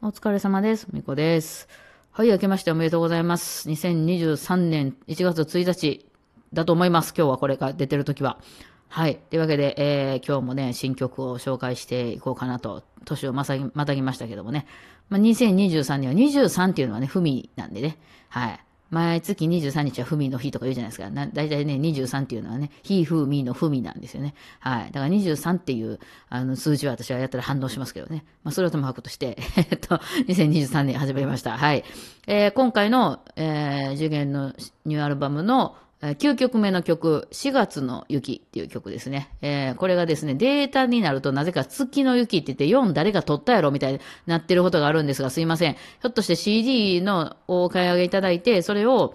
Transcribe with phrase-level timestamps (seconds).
[0.00, 0.86] お疲れ様です。
[0.92, 1.66] みこです。
[2.12, 3.68] はい、明けましておめでとうございます。
[3.68, 6.06] 2023年1月1日
[6.52, 7.12] だと思います。
[7.18, 8.38] 今日はこれが出てる時は。
[8.86, 9.16] はい。
[9.16, 14.68] というわけで、えー、今日もね、新曲を紹介していこうかなと、年をまさぎまたぎましたけどもね。
[15.08, 17.98] まあ、2023年は23っていうのはね、ふみなんでね。
[18.28, 18.60] はい。
[18.90, 21.10] 毎月23日はふみの日とか言うじゃないですか。
[21.10, 24.34] な大体ね、23っていうのはね、ひ、ふ、みのふみなんですよね。
[24.60, 24.92] はい。
[24.92, 25.98] だから23っていう
[26.30, 28.24] あの数字は私はやったら反応しますけどね。
[28.44, 29.96] まあ、それはともかくとして、 えっと、
[30.28, 31.58] 2023年始まりました。
[31.58, 31.84] はい。
[32.26, 34.54] えー、今回の、えー、次元の
[34.86, 39.30] ニューアルバムの、9曲目の曲、4月の雪っていう曲ですね。
[39.42, 45.72] えーこれがですね、データになるとなぜか月の雪って言って4誰が撮ったやろみたいになってることがあるんですが、すいません。
[45.74, 49.14] ひょっとして CD のお買い上げいただいて、それを、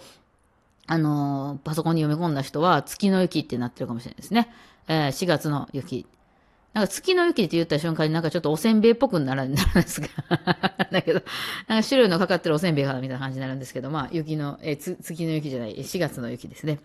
[0.88, 4.50] あのーパソコンに読み込んだ人は月の雪ってなってるかもしれないですね。
[4.90, 6.06] えー4月の雪。
[6.74, 10.08] なんか月の雪って言った瞬間になんかちょっとおせんべいっぽくなら なるんですが。
[11.14, 11.22] ど、
[11.68, 16.80] なんか種類のかかってるおせんべいかなみたいな感じになるんですけど、まあ雪の、えー月の雪じゃない、4月の雪ですね。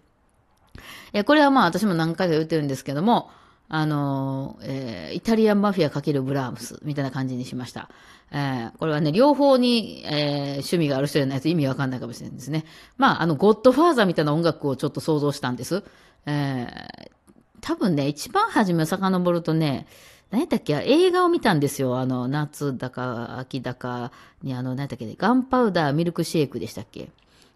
[1.13, 3.31] えーこれはまあ私も何回か言ってるんですけども、
[3.69, 7.91] あのえーイタリアンマフィア×ブラームスみたいな感じにしました。
[8.31, 12.65] えーこれはね、両方に、えー趣味がある人じゃないと意味わかんないかもしれないですね。
[12.97, 15.83] まあ、あの、ゴッドファーザーみたいな音楽をちょっと想像したんです。
[16.27, 17.19] えー
[17.61, 19.87] 多分ね、一番初めを遡るとね、
[20.31, 20.75] 何やったっけ？
[20.87, 21.99] 映画を見たんですよ。
[21.99, 24.13] あの、夏だか秋だか
[24.43, 25.15] に、あの、何やったっけ？
[25.17, 27.11] ガンパウダーミルクシェイクでしたっけ？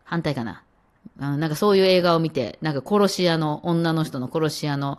[0.04, 0.62] 反対かな。
[1.20, 4.98] あなんかそういう映画を見て、なんか殺し屋の、女の人の殺し屋の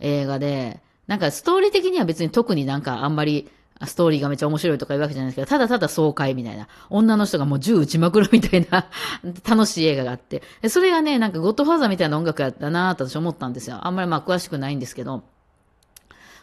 [0.00, 3.50] 映画で、なんかストーリー的には別に特になんかあんまり、
[3.84, 6.66] ストーリーがめっちゃ面白いとかいうわけじゃないですけど、ただただ爽快みたいな。
[6.90, 8.86] 女の人がもう銃撃ちまくるみたいな
[9.48, 10.42] 楽しい映画があって。
[10.68, 13.78] それがね、なんかゴッドファーザーみたいな音楽やったなぁと私思ったんですよ。
[13.86, 15.22] あんまりまあ詳しくないんですけど。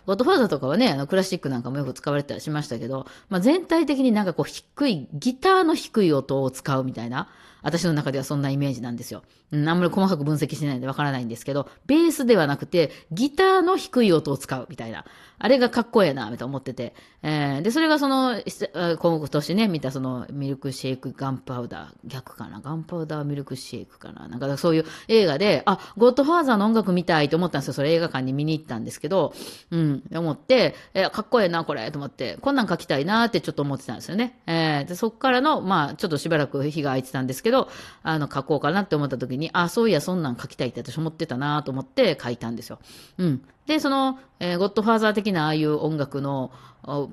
[0.06, 7.30] ゴッドファーザーとかはね、あの、クラシックなんかもよく使われたりしましたけど、まあ、全体的になんかこう、低い、ギターの低い音を使うみたいな、
[7.66, 9.23] 私の中ではそんなイメージなんですよ。
[9.52, 15.03] うん、あんまり細かく分析してないんでわからないんですけど、ベースではなくて、ギターの低い音を使うみたいな、
[15.40, 27.73] あれがかっこええな、みたいな思ってて、えー、で、それがその、今年ね、見たその、ミルクシェイクガンパウダー、逆かな、ガンパウダーミルクシェイクかな、なんかそういう映画で、あ、ゴッドファーザーの音楽見たいと思ったんですよ。
[27.73, 29.34] それ映画館に見に行ったんですけど、
[29.72, 34.40] うん、思って、えー、かっこええな、これ、と思って、こんなん書きたいなってちょっと思ってたんですよね。
[34.45, 37.54] えー、で、そっからの、まあ、ちょっとしばらく日が空いてたんですけど、
[38.03, 42.79] あの、書こうかなって思った時に、あ、そういや、そんなん書きたいって私思ってたなと思って書いたんですよ。
[43.17, 43.41] うん。
[43.67, 46.51] で、その、えーゴッドファーザー的なああいう音楽の、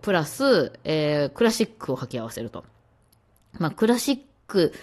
[0.03, 2.65] プラス、えークラシックを掛け合わせると。
[3.59, 4.79] まあ、クラシックっ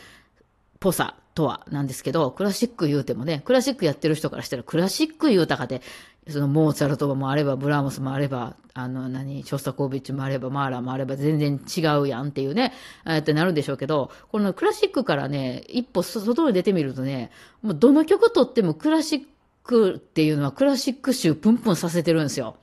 [0.80, 5.82] ぽさとはなんですけど、クラシック言うてもね、クラシックやってる人からしたら、クラシック言うたかで、
[6.30, 12.74] そのモーツァルトもあれば、ブラームスもあれば、あの、何、ショスタコービッチもあれば、マーラーもあれば、全然違うやんっていうね、
[13.06, 17.32] えーってなるんでしょうけど、このクラシックからね、一歩外に出てみるとね、
[17.62, 19.22] もうどの曲とってもクラシッ
[19.64, 22.58] クっていうのはクラシック臭プンプンさせてるんですよ。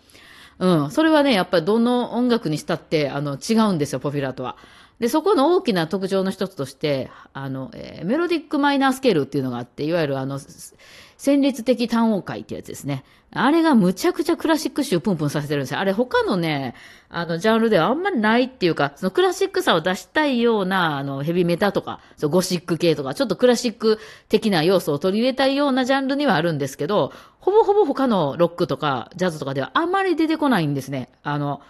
[0.58, 0.90] うん。
[0.90, 4.56] それはね、やっぱりどの音楽にしたって、あの、違うんですよ、ポピュラーとは。
[4.98, 10.40] で、そこの大きな特徴の一つとして、あの、えーメロディックマイナースケールっていうのがあって、いわゆるあの、
[11.18, 13.04] す旋律的単音階ってやつですね。
[13.32, 15.80] あれがむちゃくちゃクラシック集プンプンさせてるんですよ。
[15.80, 16.74] あれ他のね、
[17.08, 31.10] あの、ジャンルではあんまりないっていうか、そのクラシックさを出したいような、あの、ヘビメタとか、そうゴシック系とか、ちょっとクラシック的な要素を取り入れたいようなジャンルにはあるんですけど、ほぼほぼ他のロックとかジャズとかではあまり出てこないんですね。
[31.22, 31.60] あの、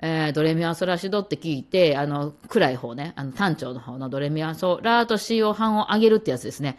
[0.00, 6.78] えードレミファソラシドって聞いて、あの、暗い方ね、あの、単調の方のドレミファソラとシを半を上げるってやつですね。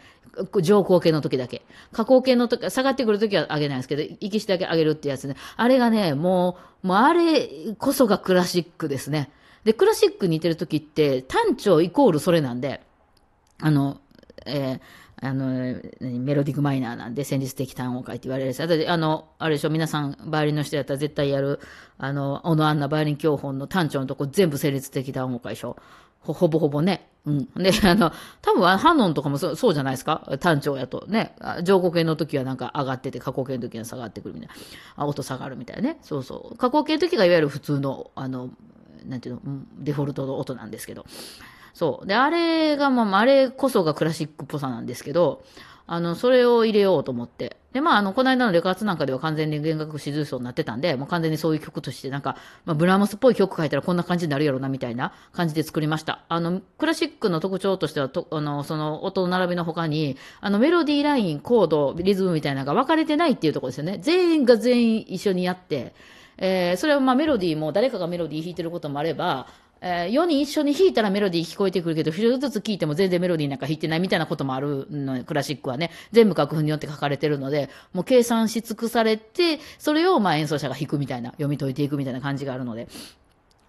[0.62, 1.62] 上行形の時だけ。
[1.92, 5.36] 下降形の時、下がってくる時は上げないんですけど、息しだけ上げるってやつね。
[5.56, 9.30] あれがね、もう、もうあれこそがクラシックですね。
[9.64, 12.82] で、クラシックに似てる時って、単調イコールそれなんで、
[13.60, 13.98] あの、
[14.44, 14.80] えー
[15.22, 18.90] あの、メロディックマイナーなんで、旋律的単音階って言われるやつ。
[18.90, 21.58] あの、あれでしょ、皆さん、バイオリンの人やったら絶対やる、
[21.96, 25.76] あの、小野アンナバイオリン教本の単調のとこ全部旋律的単音階でしょ。
[26.20, 27.08] ほほぼほぼね。
[27.24, 27.48] うん。
[27.54, 28.12] で、あの、
[28.42, 30.28] 多分、ハノンとかもそうそうじゃないですか？
[30.40, 31.06] 単調やと。
[31.08, 31.34] ね。
[31.62, 34.54] 上行形の時はなんか上がってて、下降形の時は下がってくるみたいな。
[34.96, 35.98] あ、音下がるみたいなね。
[36.02, 36.56] そうそう。
[36.56, 38.50] 下降形の時がいわゆる普通の、あの、
[39.06, 39.40] なんていうの、
[39.78, 41.06] デフォルトの音なんですけど。
[41.76, 42.06] そう。
[42.06, 45.44] で、あれが、まあ、あれこそがクラシックっぽさなんですけど、
[45.86, 47.58] あの、それを入れようと思って。
[47.74, 56.24] で、まあ、あの、この間のレカーツなんかでは完全に弦楽四重奏になってたんで、もう完全にそういう曲として、なんか、まあ、ブラームスっぽい曲書いたらこんな感じになるやろな、みたいな感じで作りました。
[56.30, 63.98] あの、クラシックの特徴としては、とあの、その、音の並びの他に、あの、メロディーライン、コード、リズムみたいなのが分かれてないっていうところですよね。
[64.00, 65.92] 全員が全員一緒にやって、
[66.38, 69.46] えーそれはまあメロディーも誰かがメロディー弾いてることもあれば、
[69.86, 75.92] えー、4人一緒に弾いたらメロディー聞こえてくるけど、一人ずつ聴いても全然メロディーなんか弾いてないみたいなこともあるの、クラシックはね。
[76.10, 82.88] 全部楽譜によって書かれてるので、もう計算し尽くされて、それをまあ演奏者が弾くみたいな、読み解いていくみたいな感じがあるので、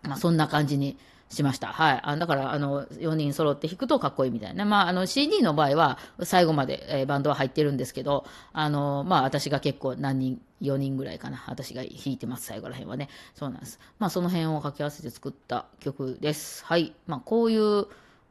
[0.01, 0.97] まあそんな感じに
[1.29, 1.67] しました。
[1.67, 1.99] はい。
[2.03, 4.65] あだから、あの、4人揃って弾くとかっこいいみたいな。
[4.65, 11.43] まあ、あの、CD の場合は、最後まで、えー、バンドは入ってるんですけど、あの、まあ、私が結構何人、4人ぐらいかな。
[11.47, 13.09] 私が弾いてます、最後ら辺はね。
[13.35, 13.79] そうなんです。
[13.99, 16.63] まあ、その辺を掛け合わせて作った曲です。
[16.65, 16.93] はい。
[17.07, 17.87] まあ、こういう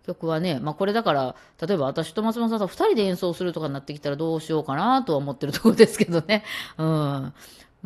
[0.07, 6.45] 曲はね、まあ、これだから、例えば私と松本さんと2人で演奏するとかになってきたらどうしようかなとは思ってるところですけどね。
[6.79, 7.33] うん。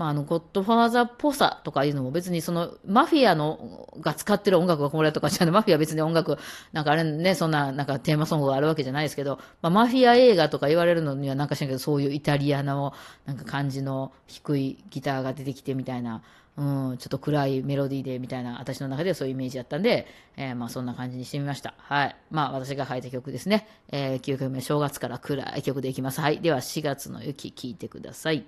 [0.01, 6.39] まあ、あの、ゴッドファーザーっぽさとかいうのも別にその、マフィアの、が使ってる音楽がこれとかじゃない、マフィア別に音楽、
[6.73, 12.95] なんかあれね、そんな、なんかテーマソングがあるわけじゃないですけど、まあ、マフィア映画とか言われるのにはなんかしらんけど、そういうイタリアの、
[13.27, 16.23] なんか感じの低いギターが出てきてみたいな、
[16.57, 20.07] うん、ちょっと暗いメロディーでみたいな、私の中ではそういうイメージだったんで、
[20.39, 21.75] えー、まあそんな感じにしてみました。
[21.77, 22.17] はい。
[22.31, 23.69] まあ私が書いた曲ですね。
[23.93, 26.23] えー、9曲目、正月から暗い曲でいきます。
[26.23, 26.41] はい。
[26.41, 28.47] では4月の雪、聴いてください。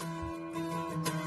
[0.00, 1.23] うん。